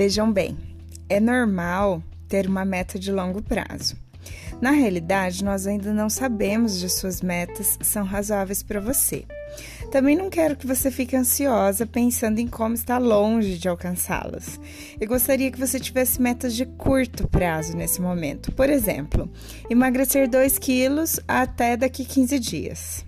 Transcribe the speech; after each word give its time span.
Vejam 0.00 0.32
bem, 0.32 0.56
é 1.10 1.20
normal 1.20 2.02
ter 2.26 2.46
uma 2.46 2.64
meta 2.64 2.98
de 2.98 3.12
longo 3.12 3.42
prazo. 3.42 3.98
Na 4.58 4.70
realidade, 4.70 5.44
nós 5.44 5.66
ainda 5.66 5.92
não 5.92 6.08
sabemos 6.08 6.80
de 6.80 6.88
suas 6.88 7.20
metas 7.20 7.78
são 7.82 8.02
razoáveis 8.06 8.62
para 8.62 8.80
você. 8.80 9.26
Também 9.92 10.16
não 10.16 10.30
quero 10.30 10.56
que 10.56 10.66
você 10.66 10.90
fique 10.90 11.14
ansiosa 11.14 11.84
pensando 11.84 12.38
em 12.38 12.46
como 12.46 12.74
está 12.74 12.96
longe 12.96 13.58
de 13.58 13.68
alcançá-las. 13.68 14.58
Eu 14.98 15.06
gostaria 15.06 15.52
que 15.52 15.60
você 15.60 15.78
tivesse 15.78 16.22
metas 16.22 16.56
de 16.56 16.64
curto 16.64 17.28
prazo 17.28 17.76
nesse 17.76 18.00
momento. 18.00 18.50
Por 18.52 18.70
exemplo, 18.70 19.30
emagrecer 19.68 20.30
2 20.30 20.58
quilos 20.58 21.20
até 21.28 21.76
daqui 21.76 22.06
15 22.06 22.38
dias. 22.38 23.04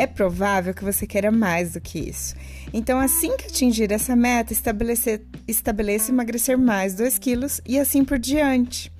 É 0.00 0.06
provável 0.06 0.72
que 0.72 0.82
você 0.82 1.06
queira 1.06 1.30
mais 1.30 1.74
do 1.74 1.80
que 1.80 1.98
isso. 1.98 2.34
Então, 2.72 2.98
assim 2.98 3.36
que 3.36 3.48
atingir 3.48 3.92
essa 3.92 4.16
meta, 4.16 4.50
estabeleça 4.50 6.10
emagrecer 6.10 6.56
mais 6.56 6.94
2 6.94 7.18
quilos 7.18 7.60
e 7.66 7.78
assim 7.78 8.02
por 8.02 8.18
diante. 8.18 8.90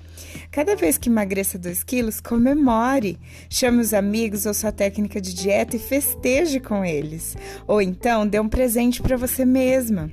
Cada 0.51 0.75
vez 0.75 0.99
que 0.99 1.09
emagreça 1.09 1.57
2 1.57 1.83
quilos, 1.83 2.21
comemore. 2.21 3.17
Chame 3.49 3.81
os 3.81 3.95
amigos 3.95 4.45
ou 4.45 4.53
sua 4.53 4.71
técnica 4.71 5.19
de 5.19 5.33
dieta 5.33 5.75
e 5.75 5.79
festeje 5.79 6.59
com 6.59 6.85
eles. 6.85 7.35
Ou 7.65 7.81
então, 7.81 8.27
dê 8.27 8.39
um 8.39 8.47
presente 8.47 9.01
para 9.01 9.17
você 9.17 9.43
mesma. 9.43 10.11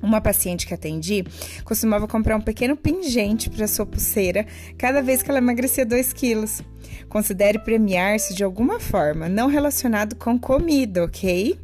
Uma 0.00 0.20
paciente 0.20 0.66
que 0.66 0.74
atendi 0.74 1.24
costumava 1.64 2.08
comprar 2.08 2.36
um 2.36 2.40
pequeno 2.40 2.76
pingente 2.76 3.50
para 3.50 3.68
sua 3.68 3.86
pulseira 3.86 4.46
cada 4.78 5.02
vez 5.02 5.22
que 5.22 5.30
ela 5.30 5.38
emagrecia 5.38 5.84
2 5.84 6.12
quilos. 6.12 6.62
Considere 7.08 7.58
premiar-se 7.58 8.34
de 8.34 8.42
alguma 8.42 8.80
forma, 8.80 9.28
não 9.28 9.48
relacionado 9.48 10.16
com 10.16 10.38
comida, 10.38 11.04
ok? 11.04 11.58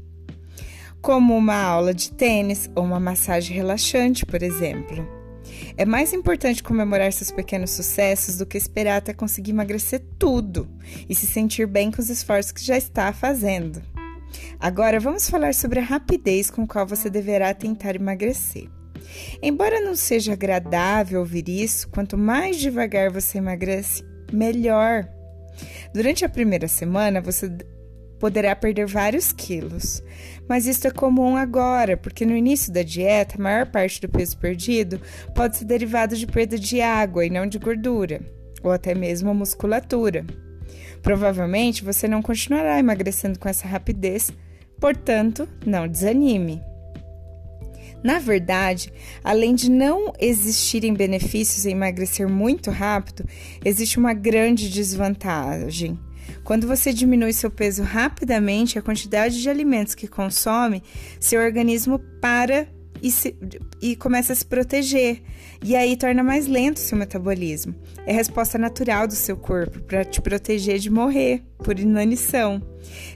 Como 1.00 1.36
uma 1.36 1.56
aula 1.56 1.94
de 1.94 2.10
tênis 2.12 2.68
ou 2.74 2.84
uma 2.84 3.00
massagem 3.00 3.56
relaxante, 3.56 4.26
por 4.26 4.42
exemplo. 4.42 5.06
É 5.76 5.84
mais 5.84 6.12
importante 6.12 6.62
comemorar 6.62 7.12
seus 7.12 7.30
pequenos 7.30 7.70
sucessos 7.70 8.36
do 8.36 8.46
que 8.46 8.58
esperar 8.58 8.98
até 8.98 9.14
conseguir 9.14 9.52
emagrecer 9.52 10.02
tudo 10.18 10.68
e 11.08 11.14
se 11.14 11.26
sentir 11.26 11.66
bem 11.66 11.90
com 11.90 12.02
os 12.02 12.10
esforços 12.10 12.52
que 12.52 12.64
já 12.64 12.76
está 12.76 13.12
fazendo. 13.12 13.82
Agora 14.58 14.98
vamos 14.98 15.28
falar 15.28 15.54
sobre 15.54 15.78
a 15.78 15.84
rapidez 15.84 16.50
com 16.50 16.66
qual 16.66 16.86
você 16.86 17.08
deverá 17.08 17.52
tentar 17.54 17.96
emagrecer. 17.96 18.68
Embora 19.42 19.80
não 19.80 19.94
seja 19.94 20.32
agradável 20.32 21.20
ouvir 21.20 21.48
isso, 21.48 21.88
quanto 21.88 22.18
mais 22.18 22.56
devagar 22.56 23.10
você 23.10 23.38
emagrece, 23.38 24.04
melhor. 24.32 25.08
Durante 25.94 26.24
a 26.24 26.28
primeira 26.28 26.68
semana, 26.68 27.20
você 27.20 27.50
poderá 28.18 28.54
perder 28.54 28.86
vários 28.86 29.32
quilos, 29.32 30.02
mas 30.48 30.66
isso 30.66 30.86
é 30.86 30.90
comum 30.90 31.36
agora, 31.36 31.96
porque 31.96 32.26
no 32.26 32.36
início 32.36 32.72
da 32.72 32.82
dieta, 32.82 33.36
a 33.38 33.42
maior 33.42 33.66
parte 33.66 34.00
do 34.00 34.08
peso 34.08 34.36
perdido 34.36 35.00
pode 35.34 35.56
ser 35.56 35.64
derivado 35.64 36.16
de 36.16 36.26
perda 36.26 36.58
de 36.58 36.80
água 36.80 37.24
e 37.24 37.30
não 37.30 37.46
de 37.46 37.58
gordura, 37.58 38.20
ou 38.62 38.72
até 38.72 38.94
mesmo 38.94 39.32
musculatura. 39.32 40.26
Provavelmente 41.02 41.84
você 41.84 42.06
não 42.08 42.22
continuará 42.22 42.78
emagrecendo 42.78 43.38
com 43.38 43.48
essa 43.48 43.66
rapidez, 43.66 44.30
portanto, 44.80 45.48
não 45.64 45.88
desanime. 45.88 46.62
Na 48.02 48.18
verdade, 48.18 48.92
além 49.24 49.54
de 49.54 49.70
não 49.70 50.12
existirem 50.20 50.94
benefícios 50.94 51.66
em 51.66 51.72
emagrecer 51.72 52.28
muito 52.28 52.70
rápido, 52.70 53.24
existe 53.64 53.98
uma 53.98 54.14
grande 54.14 54.70
desvantagem. 54.70 55.98
Quando 56.44 56.66
você 56.66 56.92
diminui 56.92 57.32
seu 57.32 57.50
peso 57.50 57.82
rapidamente, 57.82 58.78
a 58.78 58.82
quantidade 58.82 59.40
de 59.40 59.50
alimentos 59.50 59.94
que 59.94 60.06
consome, 60.06 60.82
seu 61.18 61.40
organismo 61.40 61.98
para 62.20 62.68
e, 63.02 63.10
se, 63.10 63.36
e 63.80 63.96
começa 63.96 64.32
a 64.32 64.36
se 64.36 64.44
proteger. 64.44 65.22
E 65.62 65.74
aí 65.74 65.96
torna 65.96 66.22
mais 66.22 66.46
lento 66.46 66.76
o 66.76 66.80
seu 66.80 66.96
metabolismo. 66.96 67.74
É 68.06 68.12
a 68.12 68.14
resposta 68.14 68.58
natural 68.58 69.06
do 69.06 69.14
seu 69.14 69.36
corpo 69.36 69.80
para 69.80 70.04
te 70.04 70.20
proteger 70.20 70.78
de 70.78 70.90
morrer 70.90 71.42
por 71.58 71.78
inanição. 71.78 72.62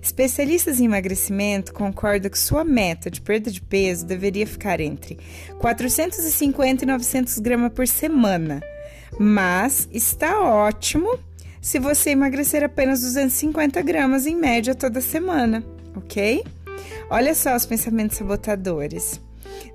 Especialistas 0.03 0.81
em 0.81 0.85
emagrecimento 0.85 1.73
concordam 1.73 2.31
que 2.31 2.39
sua 2.39 2.65
meta 2.65 3.11
de 3.11 3.21
perda 3.21 3.51
de 3.51 3.61
peso 3.61 4.05
deveria 4.05 4.47
ficar 4.47 4.81
entre 4.81 5.19
450 5.59 6.85
e 6.85 6.87
900 6.87 7.39
gramas 7.39 7.73
por 7.73 7.87
semana. 7.87 8.63
Mas 9.19 9.89
está 9.93 10.41
ótimo 10.41 11.19
se 11.61 11.79
você 11.79 12.11
emagrecer 12.11 12.65
apenas 12.65 13.03
250 13.03 13.81
gramas 13.83 14.27
em 14.27 14.35
média 14.35 14.75
toda 14.75 15.01
semana, 15.01 15.65
ok? 15.95 16.45
Olha 17.09 17.35
só 17.35 17.55
os 17.55 17.65
pensamentos 17.65 18.19
sabotadores. 18.19 19.21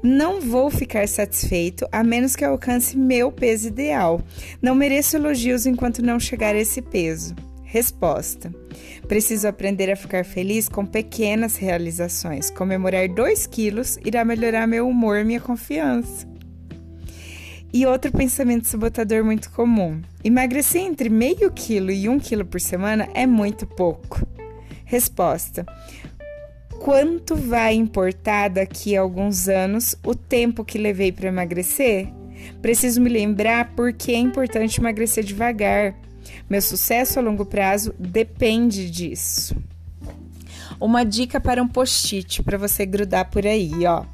Não 0.04 0.42
vou 0.42 0.70
ficar 0.70 1.08
satisfeito 1.08 1.88
a 1.92 2.04
menos 2.04 2.36
que 2.36 2.46
alcance 2.46 2.98
meu 2.98 3.32
peso 3.32 3.68
ideal. 3.68 4.22
Não 4.62 4.76
mereço 4.76 5.18
elogios 5.18 5.66
enquanto 5.66 6.02
não 6.02 6.20
chegar 6.20 6.56
a 6.56 6.60
esse 6.60 6.82
peso. 6.82 7.36
Resposta: 7.64 8.54
Preciso 9.08 9.48
aprender 9.48 9.92
a 9.92 9.96
ficar 9.96 10.24
feliz 10.24 10.70
com 10.70 10.86
pequenas 10.86 11.58
realizações. 11.58 12.50
Comemorar 12.50 13.10
2 13.10 13.46
quilos 13.48 13.98
irá 14.06 14.24
melhorar 14.24 14.66
meu 14.66 14.88
humor 14.88 15.18
e 15.18 15.24
minha 15.24 15.42
confiança. 15.42 16.28
E 17.74 17.86
outro 17.86 18.12
pensamento 18.12 18.66
sabotador 18.68 19.24
muito 19.24 19.52
comum: 19.52 20.02
emagrecer 20.24 20.82
entre 20.82 21.10
meio 21.10 21.52
quilo 21.52 21.92
e 21.92 22.08
um 22.08 22.18
quilo 22.18 22.46
por 22.46 22.62
semana 22.62 23.10
é 23.14 23.28
muito 23.28 23.68
pouco. 23.68 24.26
Resposta: 24.86 25.66
Quanto 26.80 27.36
vai 27.36 27.74
importar 27.74 28.50
daqui 28.50 28.96
a 28.96 29.02
alguns 29.02 29.50
anos 29.50 29.96
o 30.06 30.16
tempo 30.16 30.64
que 30.64 30.78
levei 30.78 31.12
para 31.12 31.28
emagrecer? 31.28 32.08
Preciso 32.62 33.02
me 33.02 33.10
lembrar 33.10 33.74
porque 33.76 34.12
é 34.12 34.18
importante 34.18 34.80
emagrecer 34.80 35.24
devagar. 35.24 35.96
Meu 36.50 36.62
sucesso 36.62 37.20
a 37.20 37.22
longo 37.22 37.46
prazo 37.46 37.94
depende 38.00 38.90
disso. 38.90 39.56
Uma 40.80 41.04
dica 41.04 41.40
para 41.40 41.62
um 41.62 41.68
post-it 41.68 42.44
para 42.44 42.58
você 42.58 42.86
grudar 42.86 43.30
por 43.30 43.46
aí, 43.46 43.86
ó. 43.86 44.06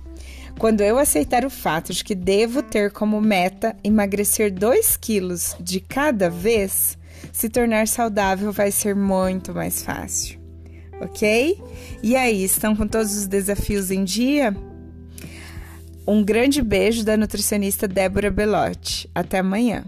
Quando 0.57 0.81
eu 0.81 0.97
aceitar 0.97 1.45
o 1.45 1.49
fato 1.49 1.91
de 1.91 2.03
que 2.03 2.15
devo 2.15 2.61
ter 2.61 2.91
como 2.91 3.19
meta 3.19 3.75
emagrecer 3.83 4.51
2 4.53 4.97
quilos 4.97 5.55
de 5.59 5.79
cada 5.79 6.29
vez, 6.29 6.97
se 7.31 7.49
tornar 7.49 7.87
saudável 7.87 8.51
vai 8.51 8.71
ser 8.71 8.95
muito 8.95 9.53
mais 9.53 9.83
fácil 9.83 10.42
ok? 11.03 11.61
E 12.01 12.15
aí, 12.15 12.43
estão 12.43 12.75
com 12.75 12.87
todos 12.87 13.15
os 13.15 13.27
desafios 13.27 13.91
em 13.91 14.03
dia? 14.03 14.55
Um 16.05 16.23
grande 16.23 16.61
beijo 16.61 17.03
da 17.03 17.15
nutricionista 17.15 17.87
Débora 17.87 18.29
Belotti. 18.29 19.09
Até 19.15 19.39
amanhã. 19.39 19.83